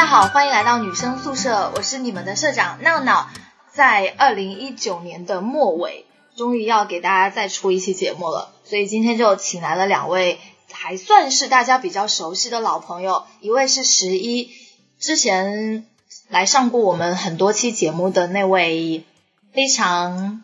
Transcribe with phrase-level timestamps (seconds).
[0.00, 3.28] 大家好，欢迎来到女生宿舍，我是你们的社长闹闹。
[3.70, 10.38] 在二零一九年的末尾，终于要给大家再出一期节目了，所以今天就请来了两位
[10.72, 14.50] 还算是大家比较熟悉的老朋友，一位是十一，
[14.98, 15.84] 之前
[16.30, 19.04] 来上过我们很多期节目的那位
[19.52, 20.42] 非常，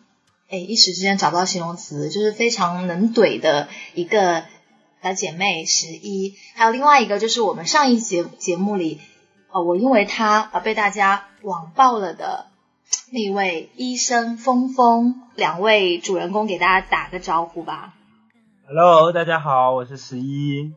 [0.51, 4.43] 哎，一时之间找不到形容词，就是非常能怼的一个
[5.01, 9.01] 小姐妹十一，还有另外一个就是我们上一节节目里，
[9.57, 12.45] 呃，我因为他而被大家网爆了的
[13.11, 17.95] 那位医生峰峰，两位主人公给大家打个招呼吧。
[18.67, 20.73] Hello，大家好，我是十一。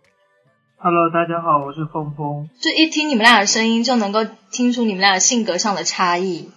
[0.79, 2.49] Hello，大家好，我是峰峰。
[2.59, 6.49] 就一听你们俩的声音，就能够听出你们俩性格上的差异。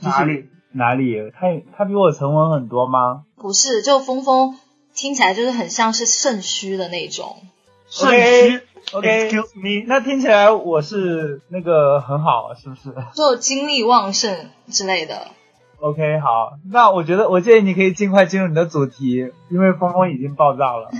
[0.00, 0.48] 哪里？
[0.72, 1.30] 哪里？
[1.30, 3.22] 他他比我沉稳很多吗？
[3.36, 4.58] 不是，就峰峰
[4.96, 7.36] 听起来就是很像是肾虚的那种。
[7.88, 8.60] 肾虚
[8.92, 15.28] OK，Excuse me，那听起来我是那个很好，是不是就精力旺盛之类的。
[15.80, 20.90] ？OK，好，那我觉得我建议你可以尽快进入你的主题，因为峰峰已经爆炸了。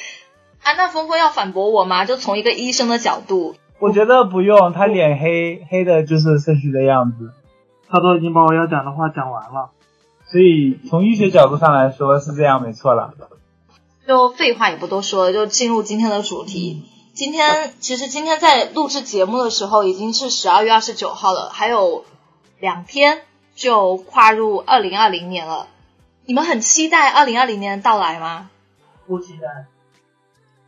[0.62, 2.04] 啊，那峰峰要反驳我吗？
[2.04, 7.32] 就从一个医生的角度，我觉得不用，他脸黑黑的就是肾虚的样子，
[7.88, 9.70] 他都已经把我要讲的话讲完了。
[10.24, 13.14] 所以从医学角度上来说是这样，没错了。
[14.06, 16.84] 就废话也不多说了，就进入今天的主题。
[17.12, 22.04] 今天其实今天在录制节目的时候已经是十二月二十九号了，还有
[22.60, 23.22] 两天
[23.54, 25.66] 就跨入二零二零年了。
[26.24, 28.50] 你们很期待二零二零年的到来吗？
[29.06, 29.48] 不期待。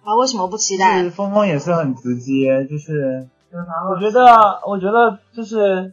[0.03, 0.99] 啊，为什么不期待？
[0.99, 1.17] 就是待？
[1.17, 5.93] 峰峰也是很直接，就是我我觉得，我觉得就是，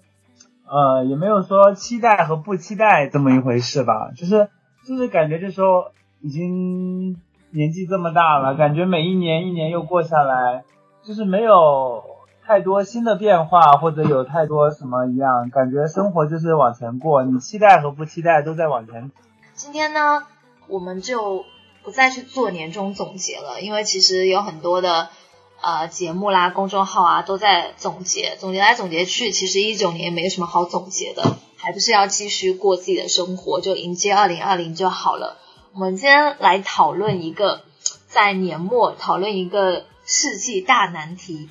[0.66, 4.50] 呃，也没有说期待和不期待这么一回事吧，就是
[4.88, 7.20] 就是感觉这时候已经
[7.56, 10.66] 年纪这么大了，感觉每一年一年又过下来，
[11.04, 12.04] 就是没有
[12.46, 19.10] 太多新的变化，或者有太多什么一样，感觉生活就是往前过，你期待和不期待都在往前。
[19.54, 20.24] 今天呢，
[20.68, 21.46] 我们就
[21.84, 25.08] 不再去做年终总结了，因为其实有很多的
[25.62, 31.24] 呃节目啦、公众号啊都在总结，总结来总结去，其实一九年没什么好总结的，
[31.56, 35.38] 还不是要继续过自己的生活，就迎接二零二零就好了。
[35.76, 37.66] 我们今天来讨论一个
[38.08, 41.50] 在年末讨论一个世纪大难题，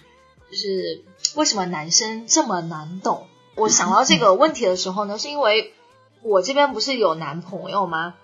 [0.50, 1.04] 就是
[1.34, 3.26] 为什么男生这么难懂？
[3.54, 5.74] 我想到这个问题的时候呢，是因为
[6.22, 8.14] 我这边不是有男朋友吗？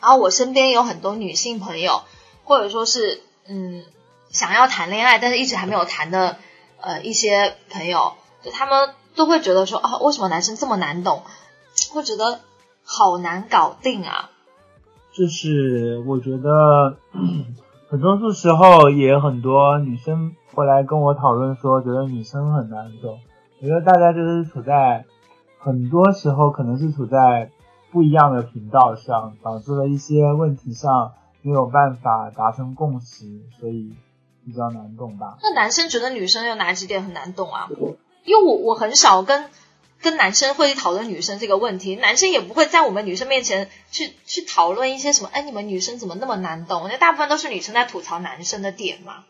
[0.00, 2.02] 然后我身边有很多女性朋友，
[2.42, 3.84] 或者说是嗯
[4.30, 6.36] 想要谈恋爱，但是一直还没有谈的
[6.80, 11.22] 呃一些朋友，就他们都会觉得说啊，为什么男生这么难懂？
[11.92, 12.40] 会觉得
[12.82, 14.32] 好难搞定啊。
[15.16, 16.96] 就是我觉得
[17.88, 23.20] 很多数时候也很多女生过来跟我讨论说，觉得女生很难懂。
[23.60, 25.04] 我觉得大家就是处在
[25.58, 27.50] 很多时候可能是处在
[27.92, 33.24] 不一样的频道上，导致了一些问题上没有办法达成共识，
[33.60, 33.94] 所以
[34.44, 35.38] 比较难懂吧。
[35.42, 37.68] 那男生觉得女生有哪几点很难懂啊？
[38.24, 39.44] 因为我我很少跟
[40.04, 46.88] 跟男生会讨论女生这个问题，男生也不会在我们女生面前去去讨论一些什么，哎，你们女生怎么那么难懂？
[46.88, 49.24] 那大部分都是女生在吐槽男生的点嘛。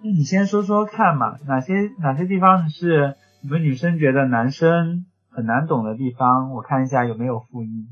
[0.00, 6.54] 那你先说说看嘛，哪些哪些地方是你们女生觉得男生很难懂的地方？
[6.54, 7.86] 我看一下有没有复议。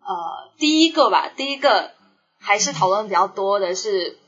[0.00, 1.92] 呃，第一个吧，第一个
[2.38, 4.18] 还是讨论比较多的是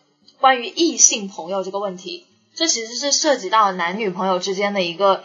[0.41, 2.27] 关于异性朋友这个问题。
[2.55, 5.25] 这其实是涉及到男女朋友之间的一个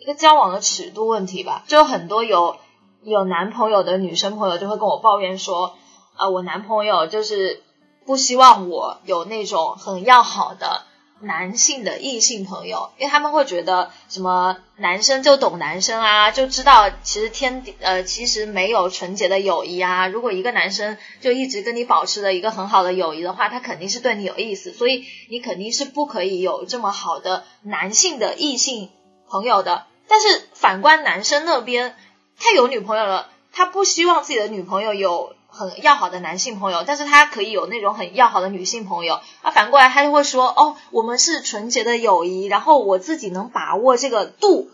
[0.00, 1.62] 一个交往的尺度问题吧。
[1.68, 2.56] 就很多有
[3.02, 5.76] 有男朋友的女生朋友就会跟我抱怨说，
[6.16, 7.62] 啊、我男朋友就是
[8.06, 10.82] 不希望我有那种很要好的
[11.20, 20.08] 男性的异性朋友，因为他们会觉得什么男生就懂男生啊，就知道其实天呃其实没有纯洁的友谊啊。
[20.08, 28.88] 如果一个男生就一直跟你保持了一个很好的友谊的话，他肯定是对你有意思，所以你肯定是不可以有这么好的男性的异性
[29.28, 29.84] 朋友的。
[30.10, 31.94] 但是反观男生那边，
[32.36, 39.20] 他有女朋友了，他不希望自己的女朋友有很要好的男性朋友，但是他可以有那种很要好的女性朋友。
[39.42, 44.68] 啊，反过来他就会说，哦，我们是纯洁的友谊，然后我自己能把握这个度，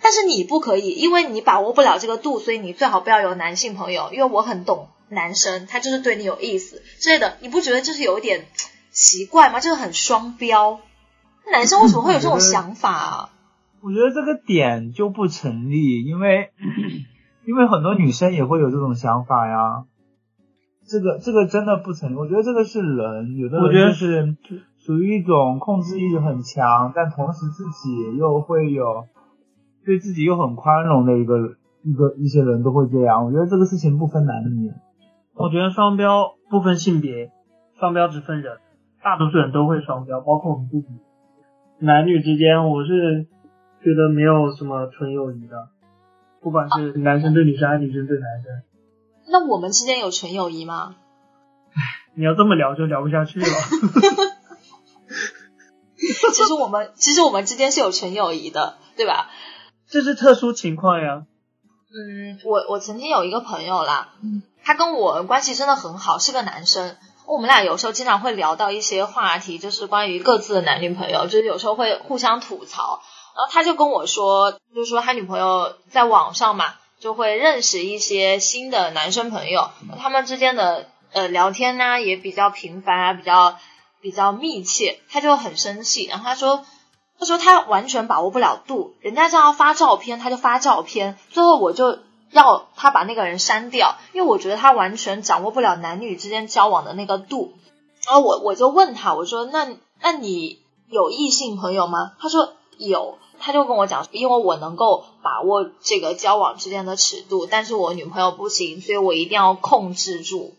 [0.00, 8.46] 但是你不可以，因为你把握不了这个度，所以你最好不要有男性朋友，因为我很懂男生，他就是对你有意思之类的，你不觉得这是有点
[8.92, 9.58] 奇怪吗？
[9.58, 10.78] 就是很双标。
[11.50, 13.30] 男生为什么会有这种想法啊？
[13.82, 16.50] 我觉得这个点就不成立，因为
[17.46, 19.84] 因为很多女生也会有这种想法呀。
[20.86, 29.04] 这个这个真的不成立，我觉得这个是人，有的我觉得人就是属于一种控制欲很强，但同时自己又会有
[29.84, 33.24] 对自己又很宽容的一个一个一些人都会这样。
[33.26, 34.72] 我觉得这个事情不分男女。
[35.34, 37.30] 我觉得双标不分性别，
[37.78, 38.56] 双标只分人，
[39.02, 40.86] 大多数人都会双标，包括我们自己。
[41.80, 43.26] 男女之间，我是
[43.88, 45.68] 觉得没有什么纯友谊的，
[46.42, 48.62] 不管是男生对女生还是女生对男生。
[49.30, 50.96] 那我们之间有纯友谊吗？
[52.14, 53.46] 你要这么聊就聊不下去了。
[56.34, 59.30] 其实我们其实我们之间是有纯友谊的，对吧？
[59.88, 61.24] 这是特殊情况呀。
[61.90, 64.10] 嗯，我我曾经有一个朋友啦，
[64.62, 66.96] 他跟我关系真的很好，是个男生。
[67.26, 73.00] 我们俩有时候经常会聊到一些话题，就是关于各自的男女朋友，就是有时候会互相吐槽。
[73.38, 83.56] 然后他就跟我说，就是说他女朋友在网上嘛，就会认识一些新的男生朋友，他们之间的呃聊天呢也比较频繁啊，比较
[84.00, 84.98] 比较密切。
[85.08, 86.64] 他就很生气，然后他说，
[87.20, 92.00] 他说他完全把握不了度，人家叫他发照片他就发照片，最后我就。
[92.30, 97.54] 要他把那个人删掉，因为我觉得他完全掌握不了男女之间交往的那个度。
[98.04, 99.66] 然后我我就问他，我说那
[100.02, 100.58] 那你
[100.90, 102.12] 有异性朋友吗？
[102.20, 110.54] 他说有，他就跟我讲，因为我能够把握这个交往之间的尺度，但是我女朋友不行，所以我一定要控制住。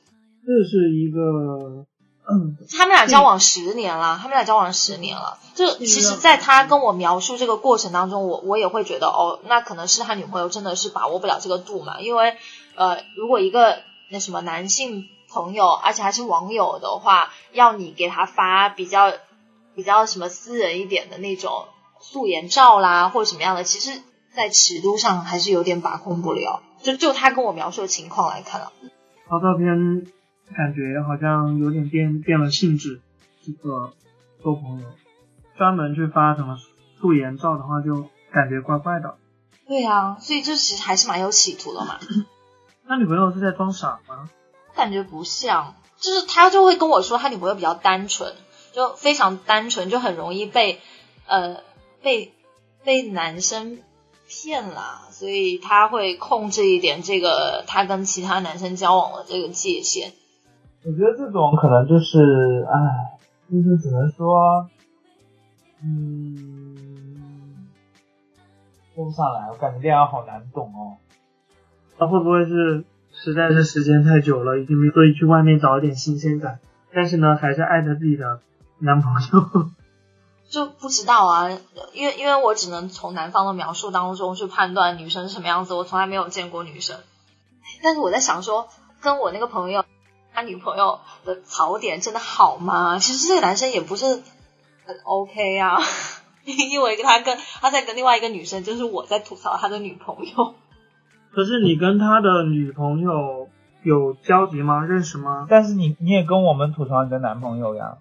[0.46, 1.86] 这是一个。
[2.32, 5.40] 嗯，他们俩交往十年了，他们俩交往十年了。
[5.56, 12.00] 就其实，在他跟我描述这个过程当中，我我也会觉得，哦，那可能是他女朋友真的是把握不了这个度嘛。
[12.02, 12.38] 因为，
[12.76, 13.80] 呃，如果一个
[14.12, 19.12] 那什么男性朋友，而且还是网友的话，要你给他发比较
[19.74, 21.66] 比较什么私人一点的那种
[22.12, 24.02] 素颜照啦，或者什么样的，其实，
[24.34, 26.62] 在尺度上还是有点把控不了。
[26.82, 28.72] 就就他跟我描述的情况来看啊，
[29.28, 30.08] 发照片。
[30.52, 33.02] 感觉好像有点变变了性质，
[33.46, 33.94] 这个
[34.42, 34.88] 做朋友，
[35.56, 36.58] 专门去发什么
[37.00, 39.16] 素颜照的话，就感觉怪怪的。
[39.68, 42.00] 对啊，所以这其实还是蛮有企图的嘛。
[42.88, 44.28] 他女朋友是在装傻吗？
[44.74, 48.34] 感觉不像，就是他就会跟我说，他女朋友比较单纯，
[48.74, 50.82] 就非常单纯，就很容易被
[51.28, 51.58] 呃
[52.02, 52.34] 被
[52.84, 53.80] 被男生
[54.28, 60.12] 骗了，所以他会控制一点这个他跟其他男生交往的这个界限。
[60.86, 63.20] 我觉得这种可能就是，唉，
[63.52, 64.70] 就是只能说，
[65.84, 67.68] 嗯，
[68.96, 69.50] 说不上来。
[69.52, 70.98] 我感觉恋爱好难懂哦。
[71.98, 76.60] 他会不会是实在是时间太久了，已经没所以去外面找一点新鲜感？
[76.94, 78.40] 但是呢，还是爱着自己的
[78.78, 79.70] 男朋友。
[80.50, 81.50] 就不知道啊，
[81.94, 85.74] 因为因为我只能从男方的描述当中去判断女生是什么样子。
[85.74, 86.98] 我从来没有见过女生，
[87.84, 88.68] 但是我在想说，
[89.02, 89.86] 跟我那个朋友。
[90.32, 93.00] 他女朋友的槽点真的好吗？
[93.00, 94.22] 其实这个男生也不是
[94.86, 95.80] 很 OK 啊，
[96.46, 100.56] 因为他跟他在跟另外一个女生，就是我在吐槽他的女朋友。
[101.34, 103.50] 可是你跟他的女朋友
[103.84, 104.86] 有交集吗？
[104.86, 105.48] 认识吗？
[105.50, 107.98] 但是你你也跟我们吐槽你的男朋友呀？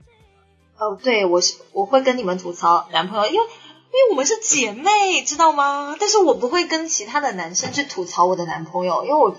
[0.78, 5.96] 哦，对，我是我会跟你们吐槽男朋友，因为因为我们是姐妹，知道吗？
[5.98, 9.36] 但是我不会跟其他的男生去吐槽我的男朋友，因为我。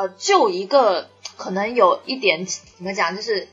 [0.00, 3.48] 呃，就一个可能有一点怎么讲，就是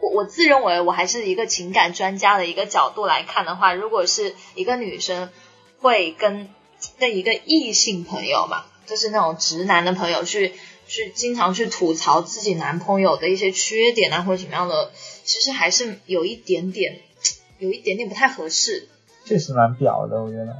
[0.00, 5.30] 我我自认为我还是一个情感专家的一个角度来看的话，如果是一个女生
[5.78, 6.52] 会跟
[6.98, 10.54] 跟一个异性朋友嘛，就是那种直男的朋友去
[10.88, 14.90] 去经常去吐槽自己男朋友的一些缺点啊或者什么样的，
[15.24, 17.00] 其实还是有一点点
[17.58, 18.88] 有一点点不太合适。
[19.24, 20.56] 确实蛮表的，我觉得。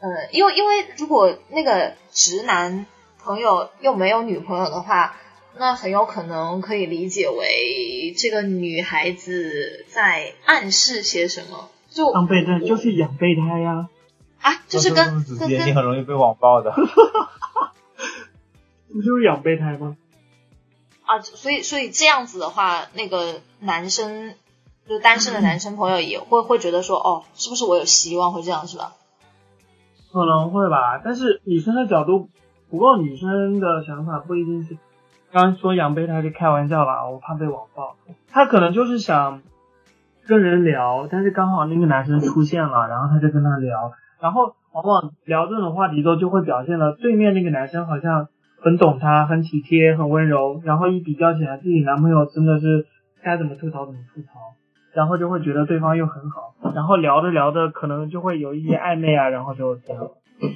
[0.00, 2.86] 呃，因为因为如果那个直男。
[3.26, 5.16] 朋友又没有女朋友的话，
[5.56, 11.70] 那很有可能可以理解为这个女孩子在暗示些什么。
[11.88, 13.88] 就当备胎就是养备胎呀。
[14.42, 15.48] 啊，就是跟跟跟。
[15.66, 16.70] 你很容易被网暴的。
[18.92, 19.96] 不 就是养备胎吗？
[21.06, 24.34] 啊，所以所以这样子的话，那个男生
[24.88, 28.92] 就单身的男生朋友也会会觉得说，哦，是不是我有希望会这样是吧？
[30.12, 32.28] 可能会吧，但是女生的角度。
[32.70, 34.76] 不过女生的想法不一定是，
[35.30, 37.94] 刚说养备胎是开玩笑吧，我怕被网暴。
[38.32, 39.42] 他可能就是想
[40.26, 48.28] 跟人聊，但是刚好那个男生出现了，然后他就跟他聊，然后往往聊这种话题之后，就会表现了对面那个男生好像
[48.64, 52.86] 很懂他，很体贴，很温柔，然后一比较起来，自己男朋友真的是
[53.22, 54.56] 该怎么吐槽怎么吐槽，
[54.92, 60.10] 然后就会觉得对方又很好，然后聊着聊着可能就会有一些暧昧啊，然后就这样，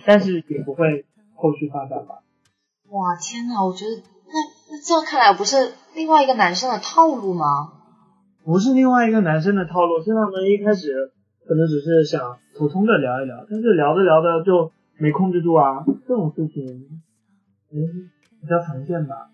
[0.06, 1.04] 但是也不会。
[1.40, 2.18] 后续发展吧。
[2.90, 3.62] 哇，天呐！
[3.64, 4.34] 我觉得那
[4.72, 5.54] 那这样看来不是
[5.94, 7.46] 另外一个男生的套路吗？
[8.44, 11.12] 不是另外一个男生的套路，是他们一开始
[11.46, 17.02] 可能只是想普通的聊一聊，但是聊着聊着就没控制住啊，这种事情，
[17.70, 18.10] 嗯，
[18.40, 19.30] 比较常见吧。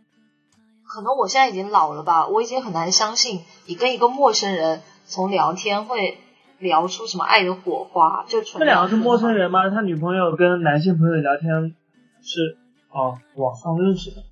[0.86, 6.18] 可能我现在已经老了吧，我已经很难相信你跟一个陌生人从聊天会
[6.58, 9.70] 聊出什么爱的火花，就纯这两个是陌生人吗？
[9.70, 11.74] 他女朋友跟男性朋友聊天
[12.22, 12.58] 是
[12.90, 14.22] 哦网上认识的。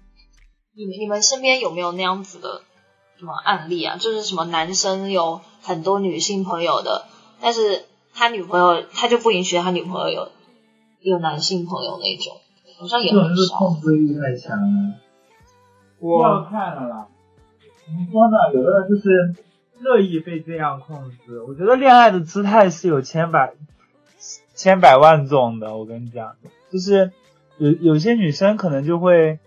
[0.74, 2.62] 你你们身边有没有那样子的
[3.18, 3.96] 什么案例啊？
[3.98, 7.06] 就是什么男生有很多女性朋友的，
[7.40, 10.30] 但是他女朋友他就不允许他女朋友有
[11.00, 12.36] 有男性朋友那种，
[12.82, 13.56] 好像也这种就是很少。
[13.58, 14.94] 控制欲太强了。
[16.00, 17.06] 要我看了啦，
[17.86, 18.36] 怎么说呢？
[18.52, 19.36] 有的人就是
[19.78, 21.40] 乐意被这样控制。
[21.46, 23.54] 我觉得恋爱的姿态是有千百
[24.56, 25.76] 千百万种的。
[25.76, 26.34] 我跟你讲，
[26.72, 27.12] 就是
[27.56, 29.38] 有有些女生可能就会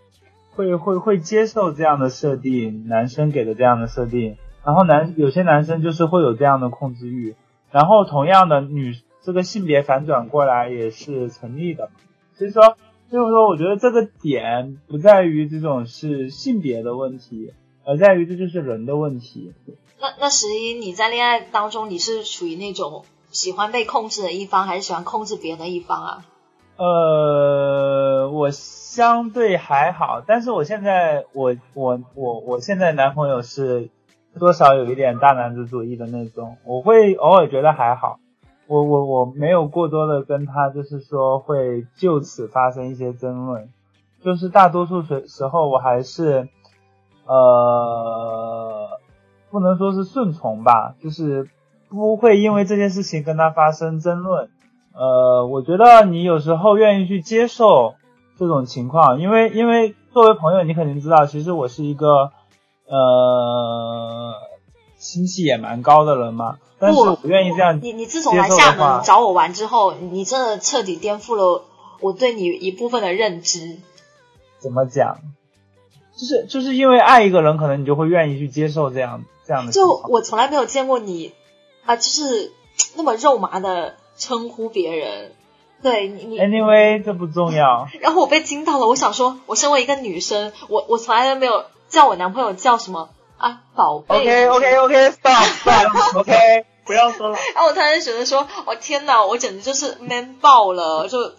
[0.51, 7.35] 会会会接受这样的设定，男生给的这样的设定，然后男有些男生就是会有这样的控制欲，
[7.69, 11.89] 然后同样的女这个性别反转过来也是成立的。
[12.37, 12.77] 所以说，
[13.11, 17.53] 就是说，我觉得这个点不在于这种是性别的问题，
[17.85, 19.53] 而在于这就是人的问题。
[19.99, 26.25] 那那十一，你在恋爱当中你是属于那种喜欢被控制的一方，还是喜欢控制别人的一方啊？
[26.77, 33.89] 呃，我相对还好，但是我现在我我我我现在男朋友是
[34.37, 38.19] 多少有一点大男子主义的那种，我会偶尔觉得还好，
[38.67, 43.69] 我我我没有过多的跟他就是说会就此发生一些争论，
[44.23, 46.49] 就是大多数时时候我还是
[47.25, 48.99] 呃
[49.51, 51.49] 不能说是顺从吧，就是
[51.89, 54.49] 不会因为这件事情跟他发生争论。
[54.93, 57.95] 呃，我觉得你有时候愿意去接受
[58.37, 62.31] 这种情况，因为因为作为朋友，你肯定知道，其实我是一个
[62.87, 64.33] 呃
[65.05, 71.63] 心气也蛮高的人嘛，但是我愿意这样你你自从来厦门找我玩之后，你真的彻底颠覆了
[71.99, 73.77] 我对你一部分的认知。
[74.57, 75.19] 怎么讲？
[76.17, 80.01] 就是就是因为爱一个人，可能你就会愿意去接受这样这样的就。
[80.09, 81.33] 我从来没有见过你
[81.85, 82.51] 啊，就是
[82.95, 85.33] 那么肉麻的称呼别人。
[85.83, 87.87] 对你你 Anyway，这不重要。
[88.01, 93.09] 然后我被惊到了，我想说，我身为一个女生，我我从来都没有叫我男朋友叫什么
[93.49, 94.15] 啊宝贝。
[94.15, 96.65] OK OK OK Stop Stop OK。
[96.85, 101.33] 不要说了，然后我突然觉得说，哦天哪，我简直就是 man 爆了，就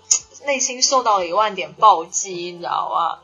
[0.45, 3.19] 内心受到了一万点暴击，你知道吗？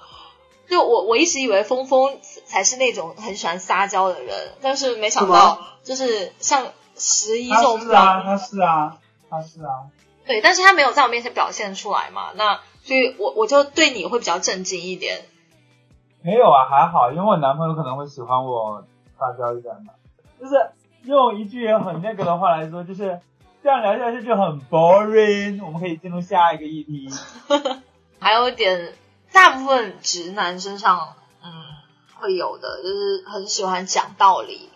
[0.71, 8.97] 就我我一直以为峰峰才是那种很喜欢撒娇的人，但是没想到就是像十一这他种是啊，他是啊，
[9.29, 9.91] 他是啊。
[10.25, 15.27] 对，但是他没有在我面前表现出来嘛，那所以我我就对你会比较震惊一点。
[16.23, 18.85] 没有啊，还好，因为我男朋友可能会喜欢我
[19.19, 19.93] 撒娇一点嘛。
[20.41, 20.55] 就是
[21.05, 23.21] 用一句很那个的话来说，就是
[23.63, 25.65] 这样聊下去就很 boring。
[25.65, 27.09] 我们可以进入下一个议题。
[28.19, 28.93] 还有一点，
[29.33, 31.51] 大部分直男身上，嗯，
[32.21, 34.69] 会有的，就是很喜欢讲道理，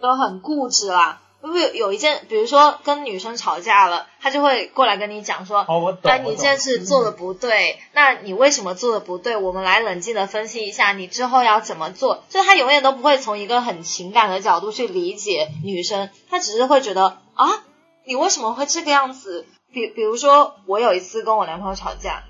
[0.00, 1.20] 都很固执啦。
[1.44, 6.10] 会不会有一件，比如说跟女生吵架了，他就会过来跟你讲说，哦，我懂。
[6.10, 9.36] 哎，你这件事做的不对，那你为什么做的不对？
[9.36, 12.24] 我们来冷静的分析一下，你之后要怎么做。
[12.30, 17.62] 就是他永远都不会从一个很情感的角度去理解女生，他只是会觉得啊，
[18.06, 19.46] 你为什么会这个样子？
[19.70, 22.22] 比比如说，我有一次跟我男朋友吵架，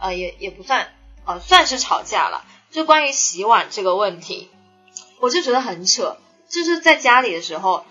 [0.00, 0.88] 呃，也也不算，
[1.26, 4.48] 呃，算是吵架了，就关于洗碗这个问题，
[5.20, 6.16] 我就觉得很扯。
[6.48, 7.84] 就是在家里的时候，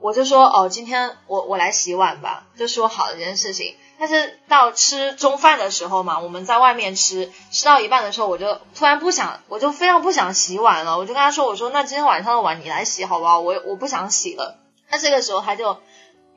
[0.00, 3.74] 我就说哦，今天我我来洗碗吧，就说好的这件事情。
[3.98, 10.98] 但是到吃中饭的时候嘛，我们在外面吃，吃到一半的时候，我就突然不想，我就非常不想洗碗了。
[10.98, 13.40] 我就跟他说，我说那今天晚上的碗你来洗好不好？
[13.40, 14.58] 我我不想洗了。
[14.90, 15.78] 那这个时候他就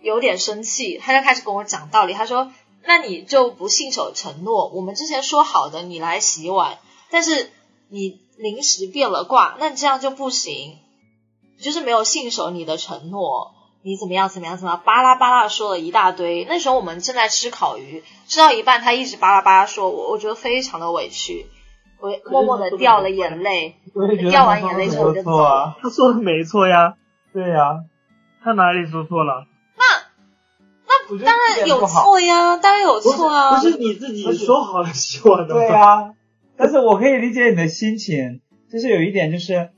[0.02, 2.14] 有点生气，他就开始跟我讲道理。
[2.14, 2.52] 他说，
[2.86, 6.78] 那你就不信守承诺，我们之前说好的你来洗碗，
[7.10, 7.52] 但是
[7.90, 10.78] 你临时变了卦，那你这样就不行。
[11.60, 16.46] 就是没有信守你的承诺，你怎么样怎么样怎么样，巴拉巴拉说了一大堆。
[16.46, 21.48] 那时候我们正在吃烤鱼，吃到一半，他一直巴拉巴拉说，我我觉得非常的委屈，
[22.00, 23.76] 我默默的掉了眼泪。
[23.94, 25.76] 我也觉得掉完眼泪之后我就没错啊。
[25.82, 26.96] 他说的没错呀，
[27.34, 27.84] 对呀、
[28.44, 29.46] 他哪里说错了？
[29.78, 31.88] 那那当然有。
[31.88, 33.56] 错呀，当然有错啊。
[33.56, 35.60] 不是你自己说好了是我的吗？
[35.60, 36.14] 对啊，
[36.58, 39.72] 但是我可以理解你的心情，就是有一点就是，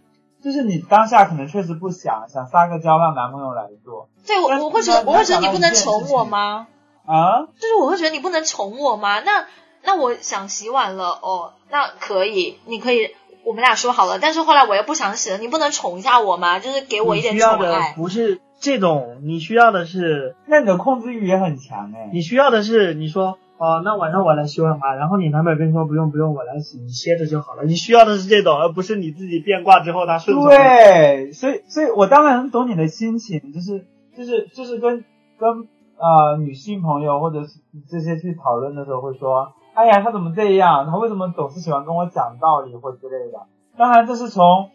[0.43, 6.67] 就是你当下可能确实不想想撒个娇让男朋友来做对我我会觉得我会觉得你不能宠我吗？
[7.05, 7.41] 啊。
[7.59, 9.19] 就是我会觉得你不能宠我吗？
[9.19, 9.45] 那
[9.83, 16.59] 那我想洗碗了哦，那可以，你可以我们俩说好了，但是后来我又不想洗了，你不能宠一下我吗？
[16.59, 17.93] 就是给我一点你需要的宠爱。
[17.95, 22.09] 不是这种，你需要的是，那你的控制欲也很强哎。
[22.13, 27.65] 你需要的是，你说哦，那晚上我来洗碗吧，然后你男朋友跟你说不用不用，我来洗，你歇着就好了。
[27.65, 30.47] 你需要的是这种，而不是你自己变卦之后他顺从。
[30.47, 33.85] 对，所以所以我当然很懂你的心情，就是
[34.15, 35.03] 就是就是跟
[35.37, 43.39] 跟呃女性朋友或者是这些去讨论的时候会说，哎呀他怎么这样，他为什么总是喜欢跟我讲道理或之类的。
[43.77, 44.69] 当然这是从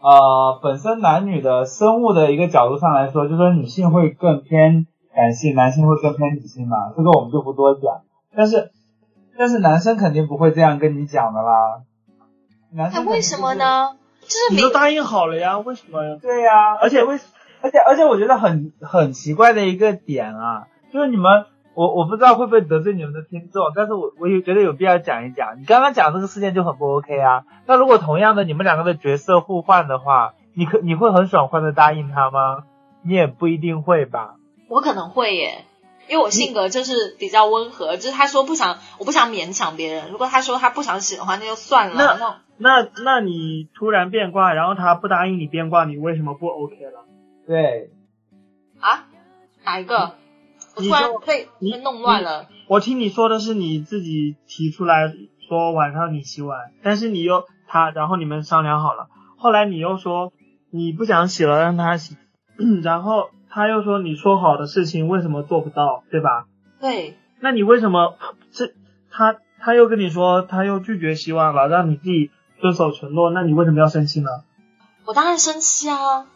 [0.00, 8.00] 呃本身男女的生物的一个角度上来说，就说女性会更偏感性，男性会更偏理性嘛，这个我们就不多讲。
[8.34, 8.70] 但是
[9.38, 11.82] 但是男生肯定不会这样跟你讲的啦。
[12.72, 13.54] 男生那为什么？
[13.54, 13.96] 呢？
[14.22, 16.16] 就是你都答应好了呀，为什么呀？
[16.22, 17.18] 对呀、而且为
[17.60, 25.60] 而且而且我觉得很很奇怪的一个点啊，就是你们我我不知道会不会得罪你们的听众，但是我我也觉得有必要讲一讲。
[25.60, 27.44] 你刚刚讲这个事件就很不 OK 啊。
[27.66, 32.64] 那如果同样的你们两个的角色互换的话，你可你会很爽快的答应他吗？
[33.04, 34.36] 你也不一定会吧。
[34.68, 35.64] 我可能会耶，
[36.12, 40.10] 因为我性格就是比较温和，就是他说不想，我不想勉强别人。
[40.10, 41.94] 如果他说他不想洗的话，那就算了。
[41.96, 47.06] 那那那那你突然变卦，然后他不答应你变卦，你为什么不 OK 了？
[47.46, 47.90] 对，
[48.78, 49.06] 啊，
[49.64, 50.16] 哪一个？
[50.76, 52.46] 我突然就被你被弄乱了。
[52.68, 55.10] 我听你说的是你自己提出来
[55.48, 60.30] 说晚上你洗碗，但是你又他，然后你们商量好了，后来你又说
[60.70, 62.18] 你不想洗了，让他洗，
[62.84, 66.46] 然后他又说你说好的事情为什么做不到，对吧？
[66.80, 68.16] 对，那你为什么
[68.52, 68.72] 这
[69.10, 72.30] 他他又跟你说他又拒绝希望了，让你自己
[72.60, 74.30] 遵守承诺，那你为什么要生气呢？
[75.04, 76.26] 我当然生气啊。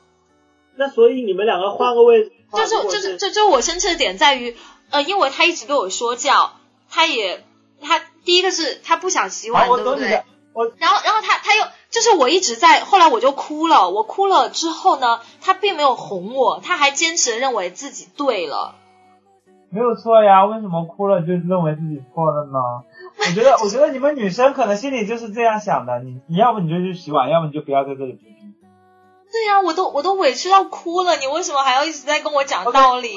[0.77, 4.55] 那所以你们两个换个位置，就是就是就就我生气的点在于，
[4.91, 6.53] 呃，因为他一直对我说教，
[6.91, 7.45] 他也
[7.81, 10.25] 他第一个是他不想洗碗，好，我对不对懂你的？，
[10.57, 18.75] 我然后然后他他又就是我一直在，后来我就哭了，我哭了之后呢，他并没有哄我，他还坚持认为自己对了。
[19.69, 22.59] 没有错呀，为什么哭了就认为自己错了呢？
[23.19, 28.19] 我觉得，我觉得你们女生可能心里就是这样想的，你你要不你就去洗碗，要么你就不要在这里。
[29.37, 33.11] 对呀、我都我都委屈到哭了，你为什么还要一直在跟我讲道理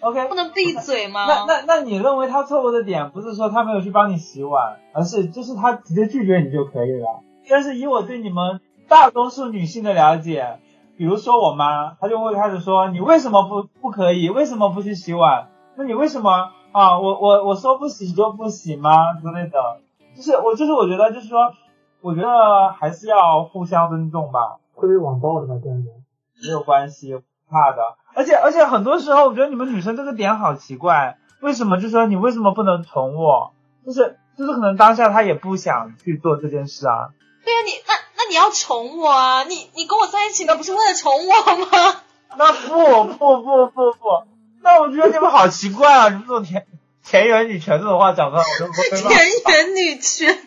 [0.00, 1.26] OK，不能闭嘴吗？
[1.26, 7.22] 那那那你认为他错误的点不是说他没有去帮你洗碗，而是就是他直接拒绝你就可以了。
[7.50, 10.60] 但是以我对你们大多数女性的了解，
[10.96, 15.48] 比如说我妈，她就会开始说你为什么不不可以，为什么不去洗碗？
[15.76, 17.00] 那你为什么啊？
[17.00, 19.80] 我我我说不洗就不洗吗之类的？
[20.16, 21.52] 就是我就是我觉得就是说，
[22.00, 24.58] 我觉得还是要互相尊重吧。
[24.74, 25.54] 会被网暴的吧？
[25.62, 25.88] 这样子。
[26.42, 27.14] 没有关系，
[27.50, 27.82] 怕的。
[28.14, 33.52] 而且而且很多时候，我觉得你们女生这个点好奇怪，为什么就说你为什么不能宠我？
[33.86, 37.10] 就是就是可能当下他也不想去做这件事啊。
[37.44, 39.44] 对呀、你那那你要宠我啊！
[39.44, 42.00] 你你跟我在一起，那不是为了宠我吗？
[42.36, 43.98] 那不不不不不，
[44.62, 46.08] 那我觉得你们好奇怪啊！
[46.08, 46.66] 你们这种田
[47.04, 49.08] 田园女权这种话讲出来，我都不没办法。
[49.12, 50.38] 田园女权。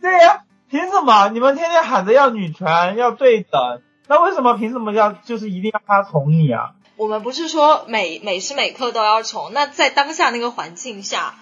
[0.00, 0.43] 对呀、
[0.74, 3.80] 凭什么你们天天喊着要女权要对等？
[4.08, 6.72] 那为什么凭什么要就是一定要他宠你啊？
[6.96, 11.36] 我们不是说每每时每刻都要宠，那在当下那个环境下，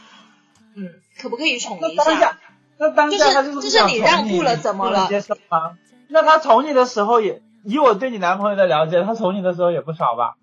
[0.76, 0.84] 嗯，
[1.18, 2.38] 可不可以宠一那当下，
[2.76, 5.78] 那当下他就是就是你让步了怎么了接受吗？
[6.08, 10.34] 那他宠你的时候也，以我对你男朋友的了解，他宠你的时候也不少吧？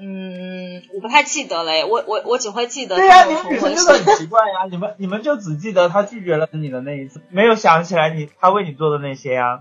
[0.00, 9.60] 嗯，我不太记得嘞，我我我只会记得对呀、你他有们就很奇怪呀、你们你们就只记得他拒绝了你的那一次，没有想起来你他为你做的那些呀、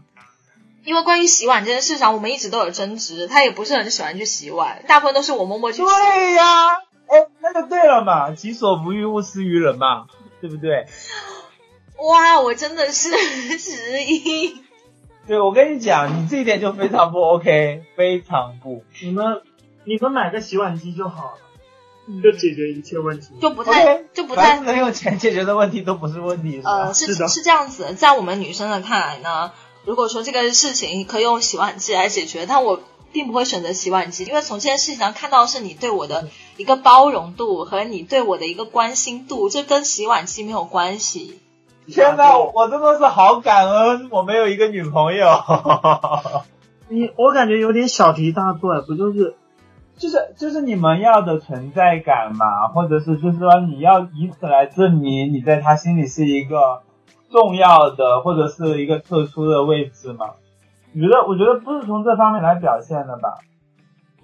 [0.86, 5.84] 因为关于洗碗这件事上，我们一直都有争执，他也不是很喜欢去洗碗，大部分都是我默默去洗。
[5.84, 6.74] 对呀、
[7.08, 10.08] 哎，那就对了嘛，己所不欲，勿施于人嘛，
[10.42, 10.86] 对不对？
[11.98, 13.10] 哇，我真的是
[13.60, 14.64] 失忆。
[15.28, 18.84] 对，我跟你讲，你这一点就非常不 OK，非常不。
[19.02, 19.42] 你们
[19.90, 23.30] 你们买个洗碗机就好了，就解决一切问题。
[23.42, 26.72] 就不太就不太能用钱解决的问题都不是问题，是吧？
[26.72, 29.52] 呃，是是的是这样子，在我们女生的看来呢，
[29.86, 32.80] 如果说这个事情可以用洗碗机来解决，但我
[33.12, 41.40] 并不会选择洗碗机，因为从这件事情上看到的是你对我的一个包容度和你对我的一个关心度，这跟洗碗机没有关系。
[41.88, 45.28] 天呐，我真的是好感恩，我没有一个女朋友。
[46.92, 49.36] 你我感觉有点小题大做，不就是
[50.00, 56.82] 就是就是你们要的存在感嘛，或者是就是说你要以此来证明你在他心里是一个
[57.30, 60.32] 重要的或者是一个特殊的位置嘛？
[60.96, 63.38] 我觉得我觉得不是从这方面来表现的吧？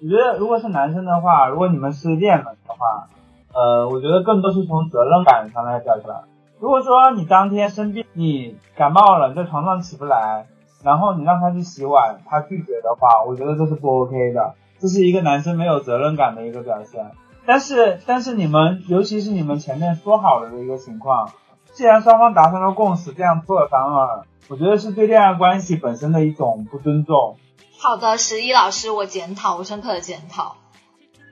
[0.02, 3.08] 我觉得如果是男生的话，如果你们是恋人的话，
[3.54, 6.10] 呃，我觉得更多是从责任感上来表现。
[6.58, 10.46] 如果说你当天生病，你感冒了，在床上起不来，
[10.82, 14.54] 然后你让他去洗碗，他拒绝的话，我觉得这是不 OK 的，
[14.86, 17.10] 这是一个男生没有责任感的一个表现。
[17.44, 21.32] 但是但是你们，尤其是你们前面说好了的一个情况，
[21.72, 27.36] 既然双方达成了共识，这样做反而我觉得是对恋爱关系本身的一种不尊重。
[27.80, 30.54] 好的，十一老师，我检讨，我深刻的检讨。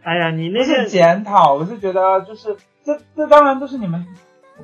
[0.02, 4.04] 哎呀，你那不是检讨，我是觉得就是这这当然都是你们，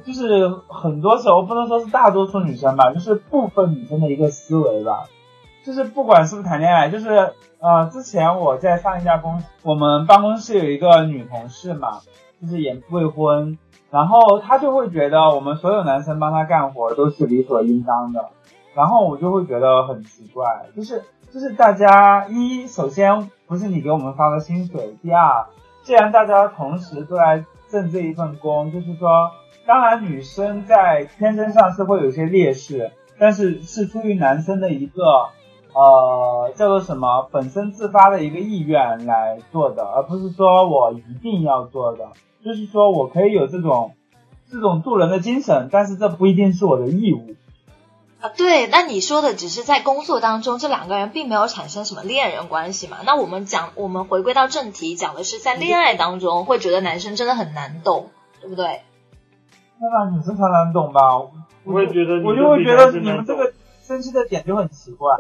[0.05, 5.05] 就是很多时候不能说是大多数女生吧，就是部分女生的一个思维吧。
[5.65, 12.01] 就是不管是不是谈恋爱，就是呃，之前我在上一家公司，我们办公室有一个女同事嘛，
[12.41, 13.59] 就是也未婚，
[13.91, 18.31] 然后她就会觉得我们所有男生帮她干活都是理所应当的，
[18.75, 20.45] 然后我就会觉得很奇怪，
[20.75, 25.47] 就是就是大家一首先不是你给我们发的薪水，第二，
[25.83, 29.31] 既然大家同时都来挣这一份工，就是说，
[29.67, 35.29] 当然女生在天生上是会有些劣势，但是是出于男生的一个
[35.75, 42.09] 呃叫做什么本身自发的一个意愿来做的，而不是说我一定要做的，
[42.45, 43.95] 就是说我可以有这种
[44.51, 47.35] 这种助人的精神，但是这不一定是我的义务。
[48.21, 52.99] 啊，对，那你说的只是在工作当中，这两个人并没有产生什么恋人关系嘛？
[53.07, 58.11] 那我们讲，我们回归到正题，讲的是在恋爱当中会觉得男生真的很难懂，
[58.43, 58.83] 对不对？
[59.81, 61.01] 那让女生才难懂吧？
[61.65, 63.53] 我也觉得我就会觉得你们这个
[63.91, 65.11] 生气的点就很奇怪。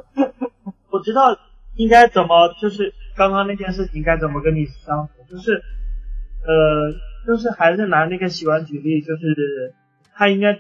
[0.91, 1.37] 我知道
[1.75, 5.61] 应该怎么，就是刚刚那件事情该怎么跟你相处，就是
[6.47, 6.93] 呃，
[7.27, 9.75] 就是还是拿那个洗碗举例，就是
[10.15, 10.55] 他应该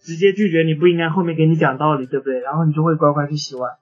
[0.00, 2.38] 直接拒绝你，不应该后面给你讲道理，对不对？
[2.38, 3.72] 然后你就会乖乖去洗碗。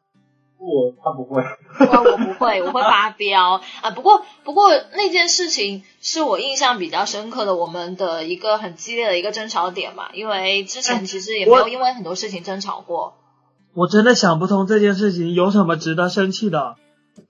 [0.57, 1.43] 不，他不会。
[1.79, 3.91] 我我不会，我会发飙啊！
[3.95, 13.18] 不过不过那件事情是我印象比较深刻的，我们的一个很激烈的一个争吵点嘛，因为之前其实也没有因为很多事情争吵过。
[13.79, 16.75] 我真的想不通这件事情有什么值得生气的。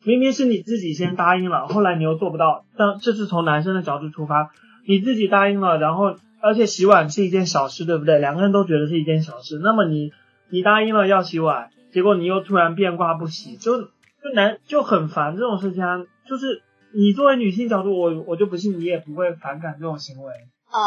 [0.03, 2.65] 明明是你自己先答应了，后来你又做不到。
[2.79, 4.51] 但这是从男生的角度出发，
[4.87, 8.19] 你自己答应了，然后而且洗碗是一件小事，对不对？
[8.19, 9.61] 两个人都觉得是一件小事。
[9.63, 10.11] 那么你
[10.49, 13.91] 你答应了要洗碗，结果你又突然变卦不洗，就就
[14.35, 15.99] 难就很烦这种事情啊。
[16.27, 16.63] 就是
[16.95, 20.33] 你作为女性角度，我我就不信你也不会反感这种行为。
[20.73, 20.81] 呃，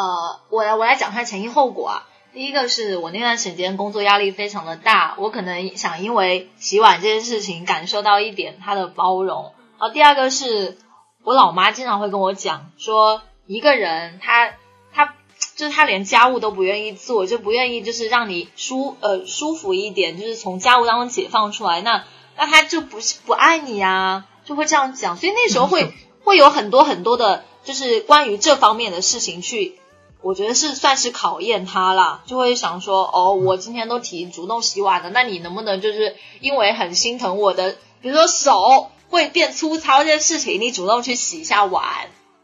[0.49, 2.07] 我来我来讲一下前因后果啊。
[2.33, 9.51] 第一个是我那段时间工作压力非常的大，我可能想因为洗碗这件事情感受到一点他的包容。
[9.77, 10.77] 然后第二个是
[11.23, 14.53] 我老妈经常会跟我讲说，一个人他
[14.93, 15.15] 他
[15.57, 22.05] 就是他连家务都不愿意做，就不愿意就是让你舒呃舒服一点，就是从家务当中解放出来，那
[22.37, 25.17] 那他就不是不爱你呀，就会这样讲。
[25.17, 29.80] 所以那时候会 会有很多很多的，就是关于这方面的事情去。
[30.21, 41.83] 我觉得是算是考验他啦，就会想说，哦，我今天都提主动洗碗的，那你能不能就是因为很心疼我的，比如说手会变粗糙这件事情，你主动去洗一下碗，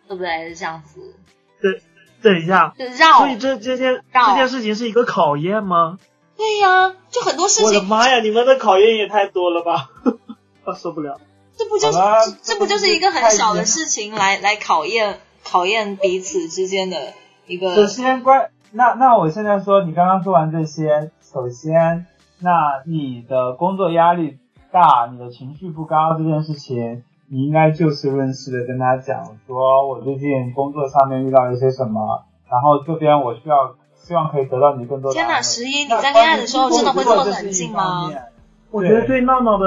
[0.08, 0.50] 对不对？
[0.50, 1.16] 是这样子。
[1.62, 1.82] 对，
[2.24, 3.20] 等一下，就绕。
[3.20, 6.00] 所以这这件这件事情是一个考验吗？
[6.36, 7.66] 对呀，就很多事情。
[7.66, 9.90] 我的妈呀，你们的考验也太多了吧！
[10.66, 11.20] 我 受不了。
[11.58, 11.98] 这不就是
[12.44, 17.14] 这不就是一个很小的事情来来考验考验彼此之间的。
[17.48, 22.06] 一个首先关那那我现在说，你刚刚说完这些，首先，
[22.40, 24.38] 那你的工作压力
[24.72, 35.16] 大，你的情绪不高这件事情，你应该就事论事的跟他讲，说我最近工作上面遇到一些什么，然后这边我需要希望可以得到你更多的。
[35.16, 38.12] 天哪，十一，你在恋爱的时候真的会这么冷静吗？
[38.72, 39.66] 我觉得对闹闹的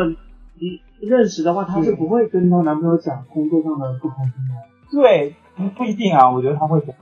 [1.01, 4.55] 认识的话，她是不会跟她男朋友讲工作上的不开心的。
[4.93, 6.95] 对，不不一定啊，我觉得她会讲。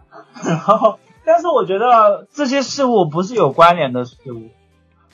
[0.44, 4.51] 然后，但是我觉得这些事物不是有关联的事物。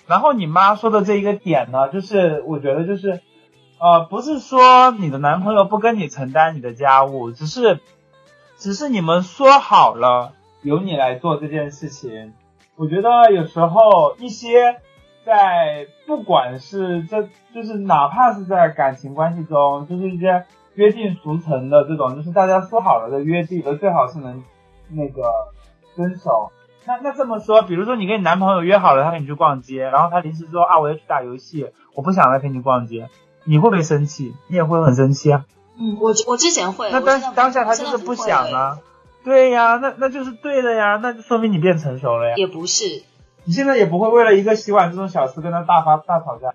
[0.06, 3.20] 然后你妈说的这一个点呢，就是我觉得就是，
[3.80, 7.80] 呃，不是说你的男朋友不跟你承担你的家务，只是，
[8.58, 10.32] 只是你们说好了
[10.62, 12.34] 由你来做这件事情。
[12.76, 14.76] 我觉得有时候一些
[15.24, 24.44] 在不管是这就是哪怕是在感情关系中，就是一些约定俗成的这种，就是大家说好了的约定，的最好是能。
[24.90, 25.22] 那个
[25.96, 26.50] 分手，
[26.86, 33.08] 那那这么说，比如说你跟你男朋友约好了，他跟你去逛街，然后他临时说啊我要去打游戏，我不想来陪你逛街，
[33.44, 34.34] 你会不会生气？
[34.48, 35.44] 你也会很生气啊。
[35.78, 36.90] 嗯，我我之前会。
[36.92, 38.78] 那当当下他就是不想啊。
[39.24, 42.34] 对呀，那那就是对的呀，那就说明你变成熟了呀。
[42.36, 43.02] 也不是。
[43.44, 46.52] 你现在也不会为了一个洗碗这种小事跟他大发大吵架。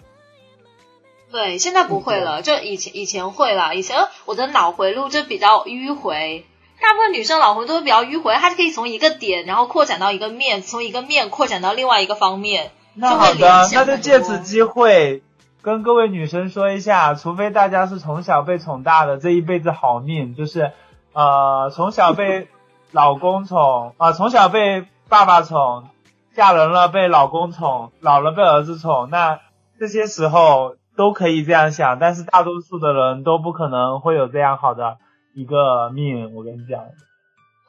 [1.31, 6.45] 对，现在不会了，就以前以前会了，以前我的脑回路就比较迂回。
[6.81, 12.71] 大部分女生脑回路都比较迂回，她就可以从一个点，然后扩展到一个面，从一个面扩展到另外一个方面。
[12.93, 15.21] 那好的，那就借此机会
[15.61, 20.71] 跟跟各位女生说一下，除非大家是从小被宠大的，这一辈子好命，就是
[21.13, 22.47] 呃 从小被
[22.91, 25.89] 老公宠啊、从小被爸爸宠，
[26.33, 29.41] 嫁人了被老公宠，老了被儿子宠，那
[29.79, 34.97] 这些时候都可以这样想，但是大多数的人都不可能会有这样好的
[35.39, 36.81] 一个命，我跟你讲。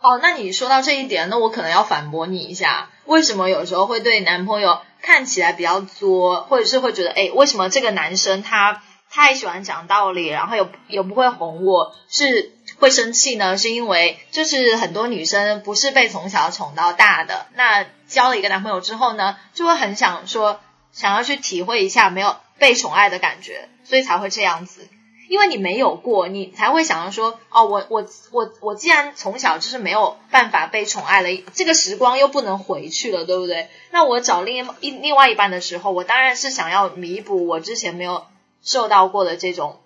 [0.02, 13.56] 哦，那你说到这一点，那我可能要反驳你一下，为什么有时候会对男朋友看起来比较作，或者是会觉得，哎，为什么这个男生他太喜欢讲道理，然后又又不会哄我，是会生气呢？
[13.56, 20.58] 是因为就是很多女生不是被从小宠到大的，那交了一个男朋友之后呢，就会很想说，
[20.90, 24.88] 想要去体会一下没有被宠爱的感觉，所以才会这样子。
[25.30, 33.68] 因为你没有过，你才会想要说，哦，我我我我既然从小就是没有办法被宠爱了，这个时光又不能回去了，对不对？
[33.92, 38.24] 那我找另一另外一半的时候，我当然是想要弥补我之前没有
[38.60, 39.78] 受到过的这种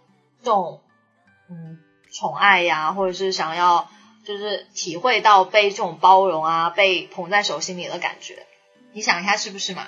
[0.43, 0.81] 这种
[1.51, 1.79] 嗯
[2.11, 3.87] 宠爱呀，或者是想要
[4.25, 8.47] 就是体会到被这种包容啊，被捧在手心里的感觉。
[8.95, 9.83] 你想一下是不是嘛？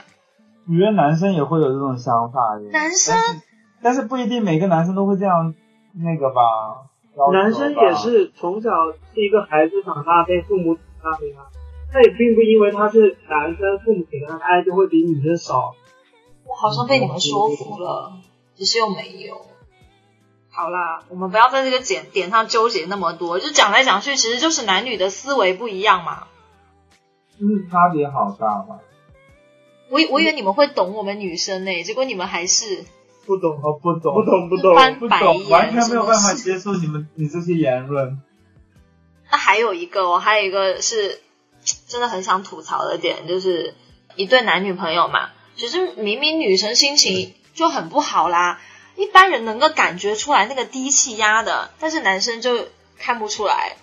[0.69, 2.69] 我觉得男生也会有这种想法耶。
[2.73, 3.16] 男生
[3.83, 5.55] 但是，不一定每个男生都会这样
[5.95, 6.43] 那个吧。
[7.33, 7.95] 男生也。
[7.95, 8.71] 是从小
[9.15, 11.37] 是一个孩子长大被父母宠大的呀，
[11.95, 15.75] 那也并不因为他是男生，父母给他的爱就会比女生少。
[16.45, 18.12] 我好像被你们说服了，
[18.55, 19.41] 只是又没有。
[20.51, 26.29] 好啦，我们不要在这个点点上纠结那么多，就讲来讲去，其实就是男女的思维不一样嘛。
[27.39, 28.81] 嗯，差别好大嘛？
[29.91, 32.85] 我以我以为你们会懂我们女生呢、结果你们还是
[33.27, 34.75] 不懂，哦，不懂，不懂，不懂。
[34.77, 38.23] 翻不懂，白眼，完全没有办法接受你们 你这些言论。
[39.31, 41.21] 那还有一个我，还有一个是
[41.89, 43.75] 真的很想吐槽的点，就是
[44.15, 48.61] 一对男女朋友嘛，其实明明女生心情就很不好啦，
[48.95, 53.77] 一般人能够感觉出来那个低气压的，但是男生就看不出来，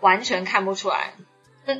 [0.00, 1.14] 完全看不出来，
[1.66, 1.74] 就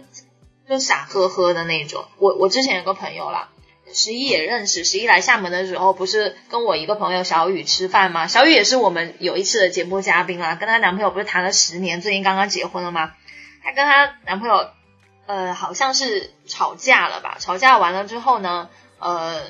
[0.68, 2.05] 就傻呵呵的那种。
[2.18, 3.48] 我我之前有个朋友啦。
[3.92, 8.27] 十一也认识，十一来厦门的时候，不是跟我一个朋友小雨吃饭吗？
[8.27, 13.12] 小雨也是我们有一次的节目嘉宾啦，跟她男朋友不是谈了十年，最近刚刚结婚了吗？
[13.62, 14.68] 她跟她男朋友，
[15.27, 17.38] 呃，好像是吵架了吧？
[17.38, 18.68] 吵架完了之后呢，
[18.99, 19.40] 呃，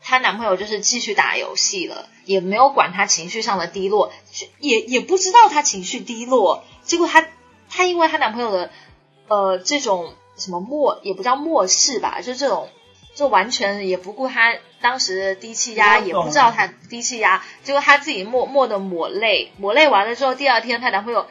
[0.00, 4.12] 她男朋友就是继续打游戏了，也没有管她情绪上的低落，
[4.60, 6.64] 也也不知道她情绪低落。
[6.84, 7.26] 结果她
[7.68, 8.70] 她因为她男朋友的
[9.26, 12.68] 呃这种什么漠，也不叫漠视吧，就这种。
[13.14, 21.26] 就完全也不顾他当时的低气压，也不知道他低气压，结果他自己默默的抹泪，抹泪完了之后，第二天她男朋友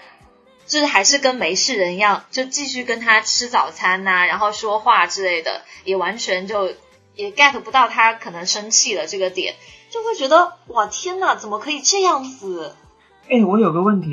[0.68, 6.74] 就是还是跟没事人一样，就继续跟她吃早餐呐、然后说话之类的，也完全就
[7.16, 9.56] 也 get 不到她可能生气了这个点，
[9.90, 12.76] 就会觉得哇天呐，怎么可以这样子？
[13.30, 14.10] 哎，我有个问题，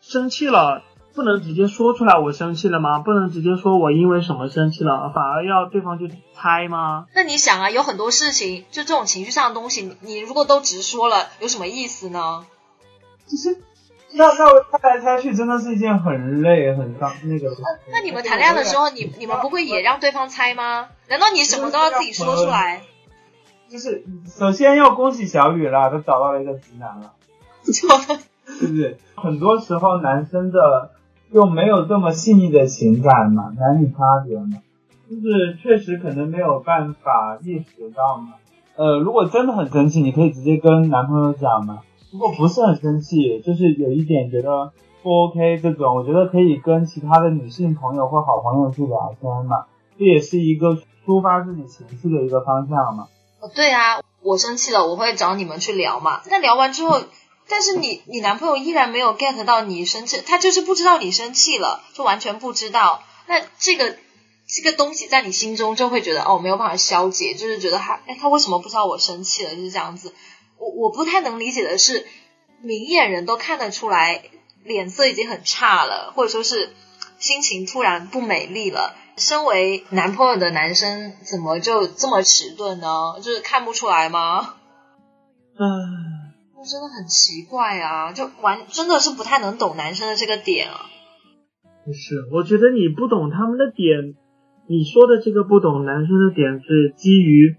[0.00, 0.84] 生气了
[1.16, 2.98] 不能直接说出来我生气了吗？
[2.98, 7.06] 不能直接说我因为什么生气了，反而要对方去猜吗？
[7.14, 12.46] 那你想啊，有很多事情，就这种情绪上的东西，你你如果都直说了，有什么意思呢？
[13.26, 13.58] 就是
[14.12, 17.50] 那那猜来猜去，真的是一件很累很伤那个。
[17.90, 20.88] 那你们谈恋爱的时候，你你们不会也让对方猜吗？
[21.08, 22.82] 难道你什么都要自己说出来？
[23.68, 27.14] 就是首先要恭喜小雨啦，他找到了一个直男了，
[27.64, 27.86] 是
[28.68, 28.98] 不是？
[29.16, 30.92] 很多时候男生的
[31.30, 34.58] 又没有这么细腻的情感嘛，男女差别嘛，
[35.08, 38.34] 就是确实可能没有办法意识到嘛。
[38.76, 41.80] 呃，如果真的很生气，你可以直接跟男朋友讲嘛。
[42.12, 49.66] 如果不是很生气，就是有一点觉得不 OK 这种，我觉得可以跟其他的女性朋友或好朋友去聊天嘛，
[49.98, 53.08] 这也是一个抒发自己情绪的一个方向嘛。
[53.40, 56.20] 哦，对啊，我生气了，我会找你们去聊嘛。
[56.30, 56.98] 那聊完之后，
[57.48, 63.02] 但是你你男朋友依然没有 get 到你生气，他就是不知道你生气了，就完全不知道。
[63.26, 63.96] 那这个
[64.48, 70.14] 这个东西在你心中就会觉得哦没有办法消解，就是觉得他哎他为什么不知道我生气了，就是这样子。
[70.58, 72.06] 我我不太能理解的是，
[72.62, 74.22] 明眼人都看得出来
[74.64, 76.74] 脸色已经很差了，或者说是
[77.18, 78.94] 心情突然不美丽了。
[79.16, 83.14] 身为男朋友的男生，怎么就这么迟钝呢？
[83.22, 84.56] 就是看不出来吗？
[85.58, 86.15] 嗯，
[86.66, 90.90] 真的很奇怪啊，就完真的是不太能懂男生的这个点啊。
[91.84, 94.14] 不是，我觉得你不懂他们的点，
[94.68, 97.54] 你说的这个不懂男生的点是基于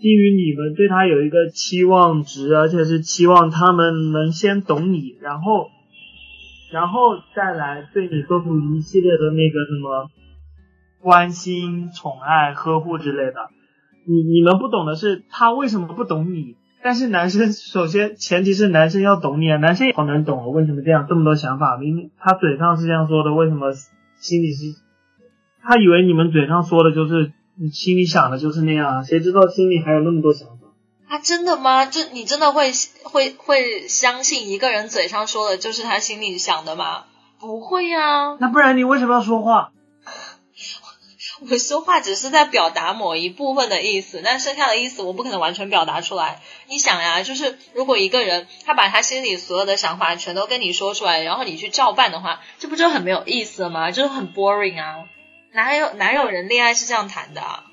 [0.00, 5.68] 基于你们对他有一个期望值，而且是期望他们能先懂你，然后
[6.72, 10.10] 然后再来对你做出一系列的那个什么
[11.00, 13.50] 关心、宠爱、呵护之类的。
[14.08, 21.76] 你你们不懂的是他为什么不懂你，但是男生首先前提是男生要懂你啊，男生也好难懂啊，为什么这样这么多想法？
[21.76, 23.72] 明明他嘴上是这样说的，为什么
[24.18, 24.74] 心里是？
[25.62, 30.68] 他以为你们嘴上说的就是你心里想的就是那样啊，谁知道心里还有那么多想法？
[31.08, 31.84] 啊，真的吗？
[31.86, 32.70] 就你真的会
[33.02, 37.04] 会会相信一个人嘴上说的就是他心里想的吗？
[37.38, 38.36] 不会呀。
[38.38, 39.72] 那不然你为什么要说话？
[41.48, 46.40] 我 说话只是在表达某一部分的意思，但剩下的意思我不可能完全表达出来。
[46.68, 53.90] 你想呀，就是如果一个人他把他心里所有的想法全都跟你说出来，然后你去照办的话，这不就很没有意思了吗？
[53.90, 55.04] 就是很 boring 啊！
[55.52, 57.40] 哪有哪有人恋爱是这样谈的？
[57.40, 57.64] 啊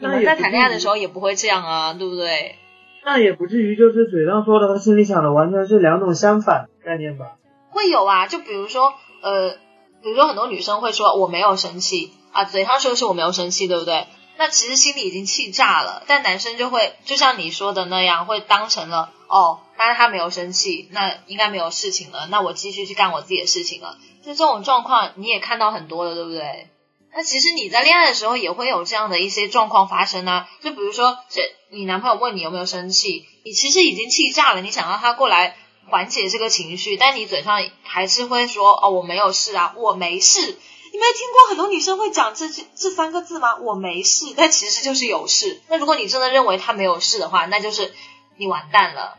[0.00, 2.56] 你们在谈恋爱的时候也不会这样啊，对不对？
[3.04, 7.36] 那也不至于就是嘴上说的和心里想的完全是两种相反概念吧？
[7.70, 9.56] 会有啊，就比如说呃，
[10.04, 12.12] 比如说很多女生会说我没有生气。
[12.32, 14.08] 啊，嘴上说是我没有生气，对不对？
[14.36, 16.02] 那其实心里已经气炸了。
[16.08, 22.26] 但男生就会就像你说的那样，会当成了哦，但是他没有生气，那应该没有事情了。
[22.26, 23.96] 那我继续去干我自己的事情了。
[24.24, 26.68] 就这种状况你也看到很多了，对不对？
[27.14, 30.48] 那其实你在恋爱的时候也会有这样的一些状况发生啊。
[30.60, 35.56] 就比如说，这你男朋友问你有没有生气，你其实已经气炸了，你想让他过来
[35.88, 40.40] 缓解这个情绪，但你嘴上还是会说哦，我没有事啊，我没事。
[40.40, 43.56] 你没听过很多女生会讲这这这三个字吗？
[43.56, 45.60] 我没事，但其实就是有事。
[45.68, 47.90] 那如果你真的认为他没有事的话，那就是
[48.36, 49.18] 你完蛋了，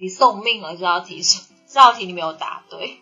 [0.00, 0.76] 你送命了。
[0.76, 2.96] 这道题是这道题你没有答对，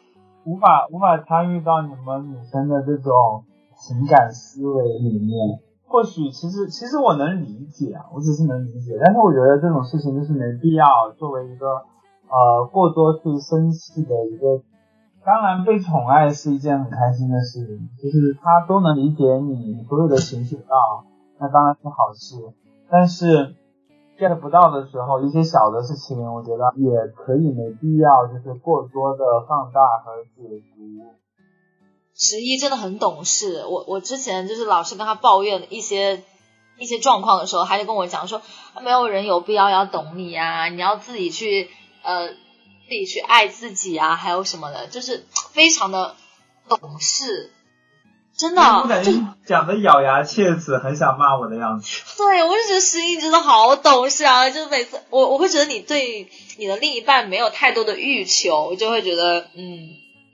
[0.45, 3.45] 无法无法参与到你们女生的这种
[3.77, 5.61] 情感思维里面。
[5.87, 10.85] 或许其实其实我能理解啊，我只是能理解，但是我觉得这种事情就是没必要
[11.17, 11.87] 作为一个
[12.31, 14.63] 呃过多去生气的一个。
[15.25, 21.05] 当然，被宠爱是一件很开心的事情，就是他都能理解你所有的情绪到，
[21.39, 22.37] 那当然是好事。
[22.91, 23.55] 但是
[24.19, 31.13] get 不到的时候，一些小的事情，我觉得也可以没必要，就是过多的放大和解读。
[32.15, 36.23] 十一真的很懂事，我我之前就是老是跟他抱怨一些
[36.79, 38.41] 一些状况的时候，他就跟我讲说，
[38.83, 41.69] 没有人有必要要懂你呀，你要自己去
[42.09, 42.35] 呃。
[42.89, 46.17] 自己去爱自己啊，还有什么的，就是非常的
[46.67, 47.53] 懂事，
[48.35, 48.63] 真的。
[48.63, 49.13] 我感觉
[49.45, 51.87] 讲的咬牙切齿，很想骂我的样子。
[52.17, 54.49] 对，我就觉得石英真的好懂事啊！
[54.49, 59.91] 就是每次我我会觉得你对你的另一半没有太多的欲求，我就会觉得嗯，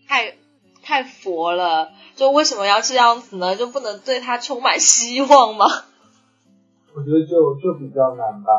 [0.07, 0.37] 太
[0.81, 1.91] 太佛了。
[2.15, 3.57] 就为什么要这样子呢？
[3.57, 5.67] 就不能对他充满希望吗？
[6.95, 8.53] 我觉得就就比较难吧，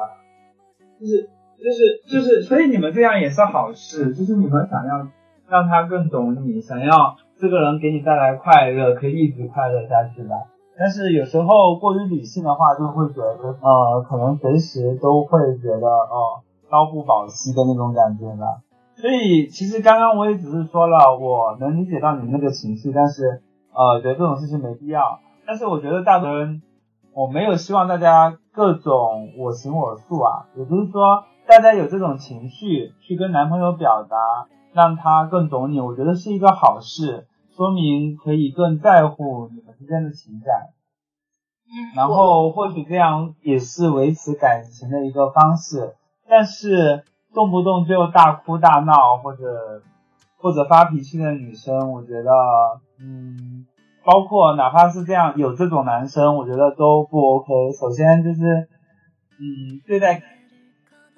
[0.99, 1.29] 就是。
[1.57, 4.13] 就是就是，所以你们这样也是好事。
[4.13, 5.07] 就是你们想要
[5.47, 10.35] 让他更懂你，想要这个人给你带来快乐，可以一直快乐下去吧。
[10.77, 18.61] 但是有时候过于理性的话，就会觉得呃，可能随时都会觉得哦，朝不保夕的那种感觉的。
[18.95, 23.41] 所以其实刚刚我也只是说了，我能理解到你那个情绪，但是
[23.73, 25.19] 呃，觉得这种事情没必要。
[25.47, 26.61] 但是我觉得大多人，
[27.13, 31.23] 我没有希望大家各种我行我素啊，也就是说。
[31.47, 34.17] 大家有这种情绪去跟男朋友表达，
[34.73, 40.69] 让他更懂你，我觉得是一个好事，说明可以更在乎你们之间的情感。
[41.95, 45.95] 然后或许这样也是维持感情的一个方式。
[46.27, 47.03] 但是
[47.33, 49.83] 动不动就大哭大闹或者
[50.37, 52.31] 或者发脾气的女生，我觉得，
[52.99, 53.67] 嗯，
[54.03, 57.71] 包括哪怕是这样有这种男生，我觉得都不 OK。
[57.79, 58.67] 首先就是，
[59.39, 60.23] 嗯，对待。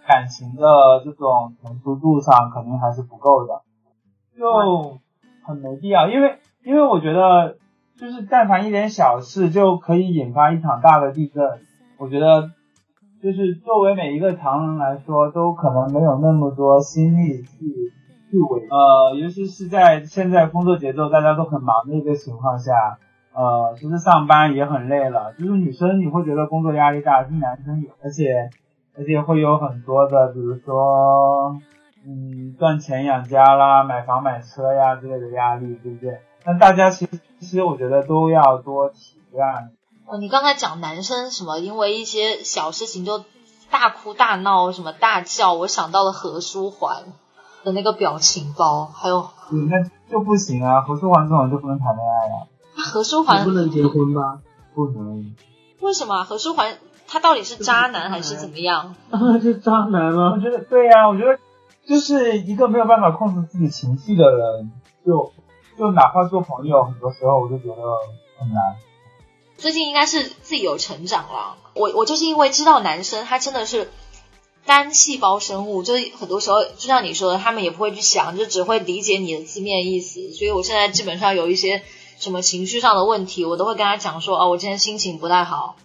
[0.08, 0.63] 感情的
[1.04, 3.62] 这种成熟度上肯定还是不够的，
[4.38, 4.98] 就
[5.46, 7.58] 很没必要，因为因为我觉得
[8.00, 11.43] 就是但凡一点小事就可以引发一场大的地震，
[11.98, 12.52] 我觉得
[13.22, 17.58] 就是作为每一个常人来说，都可能没有那么多心力去
[18.32, 22.98] 去维呃，尤其是在现在工作节奏大家都很忙的一个情况下，
[23.34, 28.49] 呃，其实上班也很累了，就是女生你会觉得工作压力大，是男生也，而且。
[28.98, 31.56] 而且会有很多的，比如说，
[32.06, 36.20] 嗯，赚钱养家啦，买房买车呀之类的压力，对不对？
[36.45, 39.70] 那大家其实其实我觉得都要多体谅。
[40.08, 43.24] 哦，你刚才讲男生什么，因为一些小事情就
[43.70, 47.04] 大哭大闹，什么大叫，我想到了何书桓
[47.64, 52.48] 的那个表情包，还有，那就不行啊，何书桓这种就不能谈恋爱啊。
[52.74, 54.39] 何书桓不能结婚吧？
[54.74, 55.36] 不能。
[55.82, 56.24] 为什么？
[56.24, 56.78] 何书桓？
[57.08, 58.95] 他到底是渣男还是怎么样？
[59.41, 60.34] 是渣男吗？
[60.36, 61.39] 我觉得对呀，我觉得
[61.88, 64.72] 就是一个没有办法控制自己情绪的人，
[65.05, 65.32] 就
[65.78, 67.82] 就哪怕做朋友，很多时候我就觉得
[68.39, 68.76] 很难。
[69.58, 73.89] 最近应该是自己有成长了，我我就是因为知道男生他真的是
[74.66, 80.32] 单细胞生物，就是很多时候就像你说的，他们也不会去想，就只会理解你的字面意思。
[80.34, 81.82] 所以我现在基本上有一些
[82.20, 85.76] 什么情绪上的问题，我都会跟他讲说，哦，我今天心情不太好，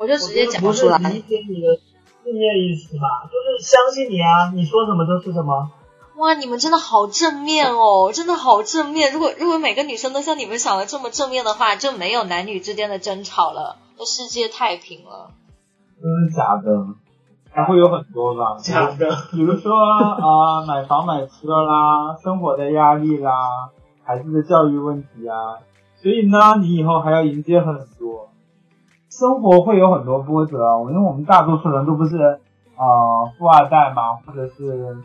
[0.00, 0.96] 我就直接讲出来。
[0.96, 1.76] 理解你的
[2.24, 5.70] 字面意思吧，就是相信你啊，你说什么就是什么。
[6.16, 9.12] 哇，你们真的好正面哦，真的好正面。
[9.12, 15.32] 如果如果每个女生都像你们想的这么正面的话，就没有男女之间的争吵了，这世界太平了。
[16.00, 16.94] 真的假的，
[17.50, 18.56] 还会有很多吧？
[18.58, 23.68] 假的，比如说啊， 买房买车啦，生活的压力啦，
[24.02, 25.60] 孩子的教育问题啊，
[26.02, 28.29] 所以呢，你以后还要迎接很多，
[29.20, 30.56] 生活会有很多波折。
[30.88, 32.16] 因为我们大多数人都不是
[32.74, 34.96] 啊富二代嘛，或者是。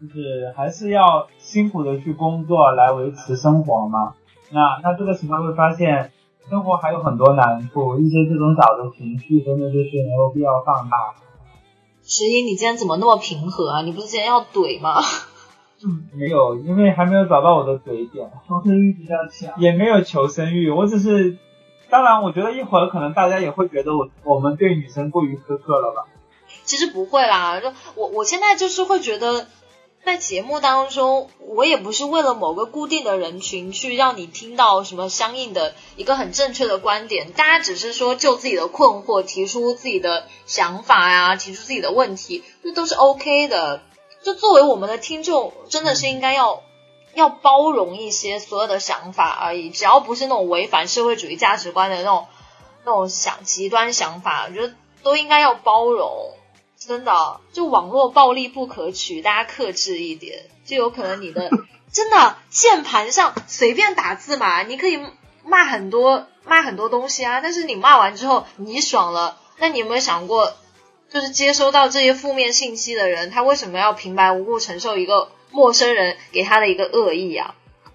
[0.00, 4.14] 就是还是要辛苦的去工作来维持生活嘛。
[4.52, 6.12] 那那这个情况会发现，
[6.48, 11.14] 生活还有很多难处，一些这种小的情绪真的就是没有必要放大。
[12.04, 13.82] 十一，你今天怎么那么平和啊？
[13.82, 15.00] 你不是今天要怼吗？
[15.84, 20.70] 嗯，没有，因为还没有找到我的怼点，求生欲比较强，也没有求生欲。
[20.70, 21.38] 我只是，
[21.90, 26.04] 当然，我觉得一会儿可能大家也会觉得我我们对女生过于苛刻了吧？
[26.64, 29.46] 其实不会啦，就我我现在就是会觉得。
[30.04, 43.82] 在节目当中，我也不是为了某个固定的人群去让你听到什么相应的一个很正确的观点，大家只是说就自己的困惑提出自己的想法呀，提出自己的问题，这都是 OK 的。
[44.22, 46.62] 就作为我们的听众，真的是应该要
[47.14, 52.26] 要包容一些所有的想法而已，只要不是那种违反社会主义价值观的那种
[52.84, 56.32] 那种想极端想法，我觉得都应该要包容。
[56.78, 61.50] 真的，就网络暴力不可取，大家克制一点，就有可能你的
[61.92, 65.00] 真的键盘上随便打字嘛，你可以
[65.42, 70.54] 骂很多骂很多东西啊，但是你骂完之后你爽了，那你有没有想过，
[71.10, 77.54] 就是接收到这些负面信息的人，他为什么要平白无故承受一个陌生人给他的一个恶意啊？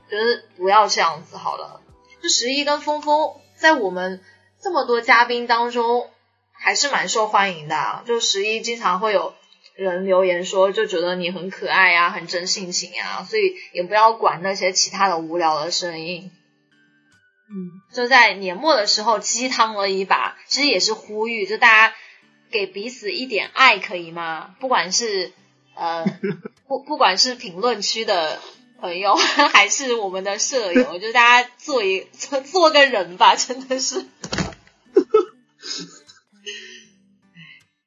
[0.10, 1.82] 就是不要这样子好了。
[2.22, 4.24] 就十一跟峰峰在我们
[4.62, 6.10] 这么多嘉宾当中。
[6.56, 9.34] 还是蛮受欢迎的，就十一经常会有
[9.76, 16.32] 人留言说，就觉得你很可爱呀，很真性情呀，所以也不要管那些其他的无聊的声音。
[17.50, 21.96] 嗯，就在年末的时候鸡汤了一把，其实也是呼吁，就大家
[22.50, 24.56] 给彼此一点爱，可以吗？
[24.62, 25.34] 不管是
[25.76, 26.06] 呃
[26.68, 28.40] 不不管是评论区的
[28.80, 29.16] 朋友，
[29.54, 34.06] 还是我们的舍友，就大家做一做做个人吧，真的是。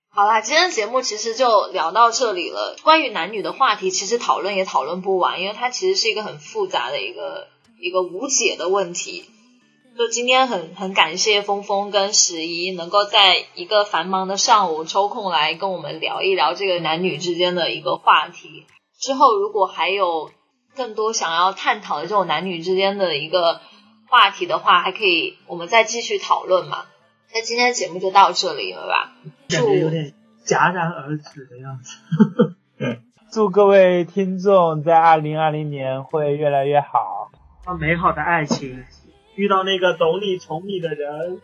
[0.09, 2.77] 好啦，今天的节目其实就聊到这里了。
[2.83, 9.31] 关于男女的话题，其实讨论也讨论不完，因为它其实是一个很复杂的一个一个无解的问题。
[9.97, 18.67] 就今天很很感谢峰峰跟十一能够在一个繁忙的上午抽空来跟我们聊一聊这个男女之间的一个话题。
[19.01, 20.31] 之后如果还有
[20.75, 23.63] 更多想要探讨的这种男女之间的一个
[24.09, 26.85] 话题的话，还可以我们再继续讨论嘛。
[27.33, 29.13] 那今天的节目就到这里了吧？
[29.49, 30.13] 感觉有点
[30.45, 32.57] 戛然而止的样子。
[33.33, 37.31] 祝各位听众在二零二零年会越来越好，
[37.81, 38.85] 美好的爱情，
[39.37, 41.41] 遇到那个懂你宠你的人。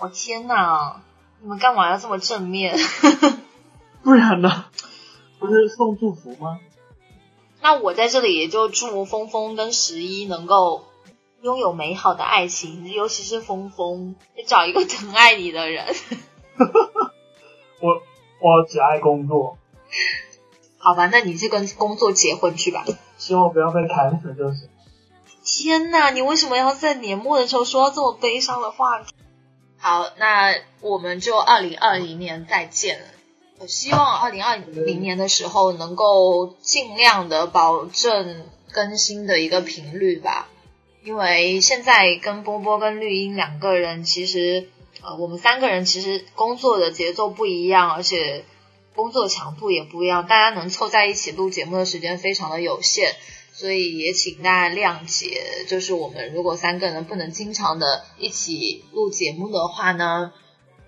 [0.00, 1.02] 我天哪！
[1.40, 2.76] 你们干嘛要这么正面？
[4.02, 4.64] 不然呢？
[5.38, 6.58] 不是送祝福吗？
[7.62, 10.84] 那我在这里也就祝峰峰跟十一能够。
[11.42, 14.16] 拥有美好的爱情，尤其是峰峰，
[14.46, 15.84] 找一个疼爱你的人。
[17.80, 18.02] 我
[18.40, 19.56] 我只爱工作。
[20.78, 22.84] 好吧，那你就跟工作结婚去吧。
[23.18, 24.68] 希望不要被砍死就是。
[25.58, 29.14] 天呐，你为什么要在年末的时候说这么悲伤的话题？
[29.78, 33.06] 好，那我们就二零二零年再见了。
[33.58, 40.46] 我希望二零二零年的时候能够尽量的保证更新的一个频率吧。
[41.02, 44.68] 因为现在跟波波跟绿茵两个人，其实
[45.02, 48.44] 呃，我们三个人其实工作的节奏不一样，而且
[48.94, 53.14] 工作强度也不一样，大家能凑在一起录节目的时间非常的有限，
[53.56, 55.64] 所以也请大家谅解。
[55.66, 60.32] 就是我们如果三个人不能经常的一起录节目的话呢，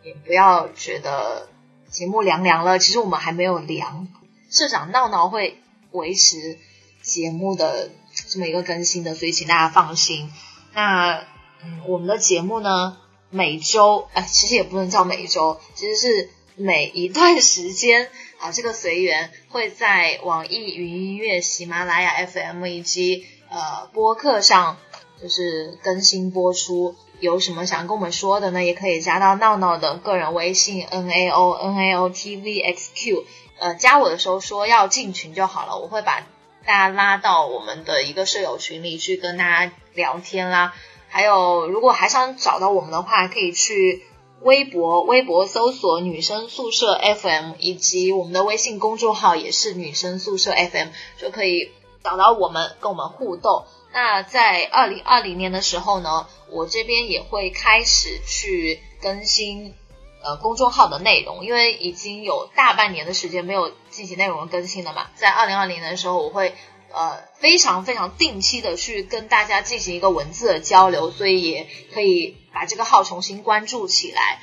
[0.05, 1.49] 也不要觉得
[1.91, 4.09] 节目凉凉了，其实我们还没有凉。
[4.51, 5.61] 社长闹闹会
[5.93, 6.59] 维持
[7.03, 7.91] 节目的。
[8.27, 10.33] 这么一个更新的，所以请大家放心。
[10.75, 11.25] 那
[11.63, 12.97] 嗯，我们的节目呢，
[13.31, 24.77] 每周哎，其实也不能叫每周，其实是每一段时间啊，这个随缘会在网易云音乐、喜马拉雅 FM 以及呃播客上
[25.21, 26.95] 就是更新播出。
[27.21, 28.63] 有什么想跟我们说的呢？
[28.63, 33.25] 也可以加到闹闹的个人微信 n a o n a o t v x q。
[33.59, 36.25] 呃加我的时候说要进群就好了，我会把
[36.65, 40.75] 大家拉到我们的一个舍友群里去跟大家聊天啦。
[41.09, 44.05] 还有，如果还想找到我们的话，可以去
[44.43, 51.73] 微博，微博搜索“女生宿舍 FM”，以及我们的微信公众号也是“女生宿舍 FM”，就可以
[52.05, 53.67] 找到我们，跟我们互动。
[53.93, 59.75] 那在二零二零年的时候呢，我这边也会开始去更新
[60.23, 65.09] 呃公众号的内容，因为已经有大半年的时间没有进行内容更新了嘛。
[65.17, 66.55] 在二零二零年的时候，我会
[66.93, 74.41] 呃非常非常定期的去跟大家进行一个文字的交流，所以也可以把这个号重新关注起来。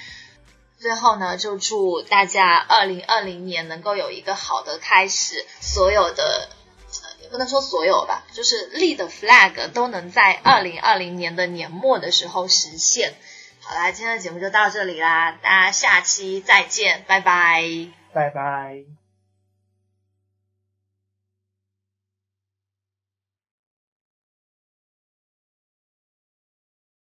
[0.80, 6.47] 最后呢，就祝大家二零二零年能够有一个好的开始，所有的。
[7.22, 13.16] 也不能说所有吧，就是立的 flag 都能在二零二零年的年末的时候实现。
[13.61, 17.63] 好啦，今天的节目就到这里啦，大家下期再见，拜拜，
[18.13, 19.05] 拜拜。